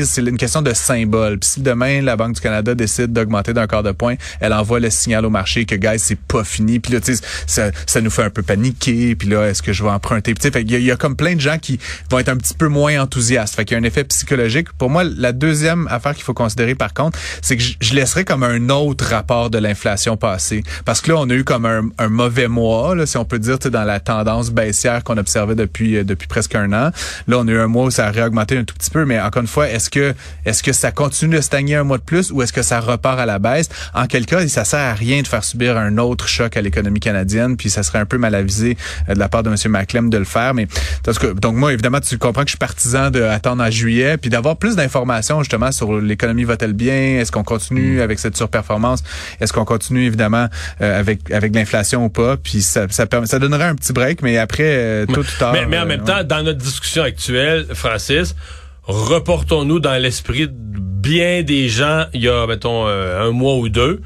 C'est 0.05 0.21
une 0.21 0.37
question 0.37 0.61
de 0.61 0.73
symbole. 0.73 1.39
Puis 1.39 1.49
si 1.51 1.61
demain 1.61 2.01
la 2.01 2.15
Banque 2.15 2.35
du 2.35 2.41
Canada 2.41 2.75
décide 2.75 3.13
d'augmenter 3.13 3.53
d'un 3.53 3.67
quart 3.67 3.83
de 3.83 3.91
point, 3.91 4.15
elle 4.39 4.53
envoie 4.53 4.79
le 4.79 4.89
signal 4.89 5.25
au 5.25 5.29
marché 5.29 5.65
que 5.65 5.75
guys, 5.75 5.99
c'est 5.99 6.19
pas 6.19 6.43
fini. 6.43 6.79
Puis 6.79 6.93
là, 6.93 7.01
tu 7.01 7.15
sais, 7.15 7.21
ça, 7.47 7.71
ça 7.85 8.01
nous 8.01 8.09
fait 8.09 8.23
un 8.23 8.29
peu 8.29 8.43
paniquer. 8.43 9.15
Puis 9.15 9.27
là, 9.27 9.47
est-ce 9.49 9.61
que 9.61 9.73
je 9.73 9.83
vais 9.83 9.89
emprunter? 9.89 10.33
Puis, 10.33 10.51
qu'il 10.51 10.71
y, 10.71 10.75
il 10.75 10.83
y 10.83 10.91
a 10.91 10.95
comme 10.95 11.15
plein 11.15 11.35
de 11.35 11.41
gens 11.41 11.57
qui 11.57 11.79
vont 12.09 12.19
être 12.19 12.29
un 12.29 12.37
petit 12.37 12.53
peu 12.53 12.67
moins 12.67 13.01
enthousiastes. 13.01 13.55
Fait 13.55 13.65
qu'il 13.65 13.75
y 13.75 13.79
a 13.79 13.81
un 13.81 13.85
effet 13.85 14.03
psychologique. 14.03 14.71
Pour 14.77 14.89
moi, 14.89 15.03
la 15.03 15.31
deuxième 15.31 15.87
affaire 15.89 16.13
qu'il 16.13 16.23
faut 16.23 16.33
considérer 16.33 16.75
par 16.75 16.93
contre, 16.93 17.17
c'est 17.41 17.57
que 17.57 17.63
je, 17.63 17.73
je 17.79 17.93
laisserais 17.93 18.25
comme 18.25 18.43
un 18.43 18.69
autre 18.69 19.05
rapport 19.05 19.49
de 19.49 19.57
l'inflation 19.57 20.17
passée. 20.17 20.63
Parce 20.85 21.01
que 21.01 21.11
là, 21.11 21.17
on 21.19 21.29
a 21.29 21.33
eu 21.33 21.43
comme 21.43 21.65
un, 21.65 21.83
un 21.97 22.09
mauvais 22.09 22.47
mois, 22.47 22.95
là, 22.95 23.05
si 23.05 23.17
on 23.17 23.25
peut 23.25 23.39
dire, 23.39 23.57
dans 23.69 23.83
la 23.83 23.99
tendance 23.99 24.51
baissière 24.51 25.03
qu'on 25.03 25.17
observait 25.17 25.55
depuis 25.55 25.97
euh, 25.97 26.03
depuis 26.03 26.27
presque 26.27 26.55
un 26.55 26.71
an. 26.73 26.91
Là, 27.27 27.37
on 27.39 27.47
a 27.47 27.51
eu 27.51 27.59
un 27.59 27.67
mois 27.67 27.85
où 27.85 27.91
ça 27.91 28.07
a 28.07 28.11
réaugmenté 28.11 28.57
un 28.57 28.63
tout 28.63 28.75
petit 28.75 28.89
peu, 28.89 29.05
mais 29.05 29.19
encore 29.19 29.41
une 29.41 29.47
fois, 29.47 29.52
est-ce 29.61 29.89
que 29.89 30.13
est-ce 30.45 30.63
que 30.63 30.73
ça 30.73 30.91
continue 30.91 31.35
de 31.35 31.41
stagner 31.41 31.75
un 31.75 31.83
mois 31.83 31.97
de 31.97 32.03
plus 32.03 32.31
ou 32.31 32.41
est-ce 32.41 32.53
que 32.53 32.61
ça 32.61 32.79
repart 32.79 33.19
à 33.19 33.25
la 33.25 33.39
baisse? 33.39 33.69
En 33.93 34.07
quel 34.07 34.25
cas, 34.25 34.47
ça 34.47 34.65
sert 34.65 34.79
à 34.79 34.93
rien 34.93 35.21
de 35.21 35.27
faire 35.27 35.43
subir 35.43 35.77
un 35.77 35.97
autre 35.97 36.27
choc 36.27 36.57
à 36.57 36.61
l'économie 36.61 36.99
canadienne, 36.99 37.57
puis 37.57 37.69
ça 37.69 37.83
serait 37.83 37.99
un 37.99 38.05
peu 38.05 38.17
mal 38.17 38.35
avisé 38.35 38.77
euh, 39.09 39.13
de 39.13 39.19
la 39.19 39.29
part 39.29 39.43
de 39.43 39.49
M. 39.49 39.55
Maclem 39.71 40.09
de 40.09 40.17
le 40.17 40.25
faire. 40.25 40.53
Mais 40.53 40.67
tout 41.03 41.13
cas, 41.13 41.33
donc 41.33 41.55
moi, 41.55 41.73
évidemment, 41.73 41.99
tu 41.99 42.17
comprends 42.17 42.41
que 42.41 42.47
je 42.47 42.51
suis 42.51 42.57
partisan 42.57 43.09
d'attendre 43.09 43.63
en 43.63 43.69
juillet, 43.69 44.17
puis 44.17 44.29
d'avoir 44.29 44.57
plus 44.57 44.75
d'informations 44.75 45.39
justement 45.39 45.71
sur 45.71 45.99
l'économie 45.99 46.43
va-t-elle 46.43 46.73
bien? 46.73 47.19
Est-ce 47.19 47.31
qu'on 47.31 47.43
continue 47.43 48.01
avec 48.01 48.19
cette 48.19 48.37
surperformance? 48.37 49.03
Est-ce 49.39 49.53
qu'on 49.53 49.65
continue 49.65 50.05
évidemment 50.05 50.47
euh, 50.81 50.99
avec 50.99 51.31
avec 51.31 51.53
l'inflation 51.55 52.05
ou 52.05 52.09
pas? 52.09 52.37
Puis 52.37 52.61
ça, 52.61 52.87
ça, 52.89 53.05
permet- 53.05 53.27
ça 53.27 53.39
donnerait 53.39 53.65
un 53.65 53.75
petit 53.75 53.93
break, 53.93 54.21
mais 54.21 54.37
après, 54.37 54.63
euh, 54.65 55.05
ou 55.07 55.23
tard. 55.39 55.53
mais, 55.53 55.65
mais 55.65 55.77
en 55.77 55.83
euh, 55.83 55.85
même 55.85 55.99
ouais. 56.01 56.05
temps, 56.05 56.23
dans 56.23 56.43
notre 56.43 56.59
discussion 56.59 57.03
actuelle, 57.03 57.67
Francis, 57.73 58.35
reportons-nous 58.85 59.79
dans 59.79 60.01
l'esprit 60.01 60.47
de 60.47 60.53
bien 60.53 61.43
des 61.43 61.67
gens 61.69 62.05
il 62.13 62.21
y 62.23 62.29
a, 62.29 62.47
mettons, 62.47 62.87
euh, 62.87 63.27
un 63.27 63.31
mois 63.31 63.55
ou 63.57 63.69
deux. 63.69 64.01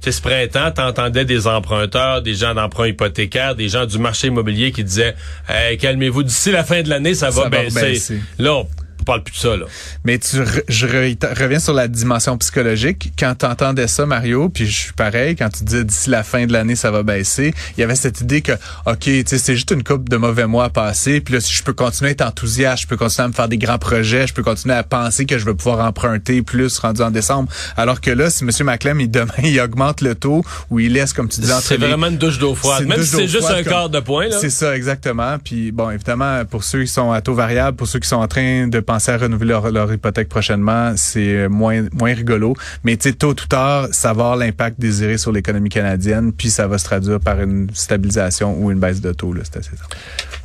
Sais, 0.00 0.12
ce 0.12 0.22
printemps, 0.22 0.70
t'entendais 0.70 1.24
des 1.24 1.48
emprunteurs, 1.48 2.22
des 2.22 2.34
gens 2.34 2.54
d'emprunt 2.54 2.86
hypothécaire, 2.86 3.56
des 3.56 3.68
gens 3.68 3.84
du 3.84 3.98
marché 3.98 4.28
immobilier 4.28 4.70
qui 4.70 4.84
disaient 4.84 5.16
Hey, 5.48 5.76
calmez-vous, 5.76 6.22
d'ici 6.22 6.52
la 6.52 6.62
fin 6.62 6.82
de 6.82 6.88
l'année, 6.88 7.14
ça, 7.14 7.32
Ça 7.32 7.42
va 7.42 7.48
va 7.48 7.62
baisser. 7.64 7.80
baisser. 7.80 8.20
Là, 8.38 8.54
on 8.54 8.66
parle 9.08 9.22
plus 9.24 9.32
de 9.34 9.38
ça, 9.38 9.56
là. 9.56 9.66
Mais 10.04 10.18
tu, 10.18 10.36
re- 10.36 10.62
je 10.68 10.86
re- 10.86 11.38
reviens 11.42 11.58
sur 11.58 11.72
la 11.74 11.88
dimension 11.88 12.36
psychologique. 12.38 13.12
Quand 13.18 13.34
tu 13.38 13.46
entendais 13.46 13.88
ça, 13.88 14.06
Mario, 14.06 14.48
puis 14.48 14.66
je 14.66 14.76
suis 14.76 14.92
pareil, 14.92 15.34
quand 15.36 15.48
tu 15.48 15.64
disais 15.64 15.84
d'ici 15.84 16.10
la 16.10 16.22
fin 16.22 16.46
de 16.46 16.52
l'année, 16.52 16.76
ça 16.76 16.90
va 16.90 17.02
baisser, 17.02 17.52
il 17.76 17.80
y 17.80 17.84
avait 17.84 17.94
cette 17.94 18.20
idée 18.20 18.42
que, 18.42 18.52
OK, 18.86 18.98
tu 19.00 19.24
sais, 19.26 19.38
c'est 19.38 19.54
juste 19.54 19.70
une 19.70 19.82
coupe 19.82 20.08
de 20.08 20.16
mauvais 20.16 20.46
mois 20.46 20.64
à 20.64 20.70
passer, 20.70 21.20
puis 21.20 21.34
là, 21.34 21.40
si 21.40 21.52
je 21.54 21.62
peux 21.62 21.72
continuer 21.72 22.10
à 22.10 22.12
être 22.12 22.22
enthousiaste, 22.22 22.82
je 22.82 22.86
peux 22.88 22.96
continuer 22.96 23.24
à 23.24 23.28
me 23.28 23.32
faire 23.32 23.48
des 23.48 23.58
grands 23.58 23.78
projets, 23.78 24.26
je 24.26 24.34
peux 24.34 24.42
continuer 24.42 24.74
à 24.74 24.82
penser 24.82 25.26
que 25.26 25.38
je 25.38 25.44
vais 25.44 25.54
pouvoir 25.54 25.84
emprunter 25.86 26.42
plus 26.42 26.78
rendu 26.78 27.02
en 27.02 27.10
décembre. 27.10 27.50
Alors 27.76 28.00
que 28.00 28.10
là, 28.10 28.30
si 28.30 28.44
M. 28.44 28.50
Maclem, 28.64 29.00
il, 29.00 29.10
demain, 29.10 29.32
il 29.42 29.58
augmente 29.60 30.00
le 30.02 30.14
taux, 30.14 30.44
ou 30.70 30.80
il 30.80 30.92
laisse, 30.92 31.12
comme 31.12 31.28
tu 31.28 31.40
disais, 31.40 31.52
entre 31.52 31.64
C'est 31.64 31.76
vraiment 31.76 32.08
une 32.08 32.18
douche 32.18 32.38
d'eau 32.38 32.54
froide. 32.54 32.84
Même 32.86 33.02
si 33.02 33.08
c'est 33.08 33.26
juste 33.28 33.38
froide 33.44 33.56
un 33.60 33.62
comme- 33.62 33.72
quart 33.72 33.90
de 33.90 34.00
point, 34.00 34.28
là. 34.28 34.36
C'est 34.40 34.50
ça, 34.50 34.76
exactement. 34.76 35.38
Puis 35.42 35.72
bon, 35.72 35.90
évidemment, 35.90 36.44
pour 36.44 36.64
ceux 36.64 36.82
qui 36.82 36.88
sont 36.88 37.10
à 37.12 37.20
taux 37.20 37.34
variable, 37.34 37.76
pour 37.76 37.86
ceux 37.88 37.98
qui 37.98 38.08
sont 38.08 38.16
en 38.16 38.28
train 38.28 38.66
de 38.68 38.80
penser 38.80 38.97
à 39.06 39.16
renouveler 39.16 39.50
leur, 39.50 39.70
leur 39.70 39.92
hypothèque 39.92 40.28
prochainement, 40.28 40.94
c'est 40.96 41.48
moins 41.48 41.86
moins 41.92 42.14
rigolo. 42.14 42.54
Mais 42.84 42.96
tu 42.96 43.08
sais, 43.08 43.14
tôt 43.14 43.30
ou 43.30 43.34
tard, 43.34 43.88
ça 43.92 44.08
va 44.08 44.24
avoir 44.24 44.36
l'impact 44.36 44.80
désiré 44.80 45.18
sur 45.18 45.32
l'économie 45.32 45.68
canadienne, 45.68 46.32
puis 46.32 46.50
ça 46.50 46.66
va 46.66 46.78
se 46.78 46.84
traduire 46.84 47.20
par 47.20 47.40
une 47.40 47.68
stabilisation 47.72 48.56
ou 48.60 48.70
une 48.70 48.80
baisse 48.80 49.00
de 49.00 49.12
taux. 49.12 49.32
là. 49.32 49.42
C'est 49.44 49.58
assez 49.58 49.76
ça. 49.76 49.84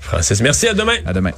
Francis, 0.01 0.41
merci, 0.41 0.67
à 0.67 0.73
demain. 0.73 0.97
À 1.05 1.13
demain. 1.13 1.31